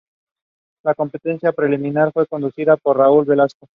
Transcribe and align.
La 0.83 0.95
Competencia 0.95 1.51
Preliminar 1.51 2.11
fue 2.11 2.25
conducida 2.25 2.75
por 2.75 2.97
Raúl 2.97 3.23
Velasco. 3.25 3.67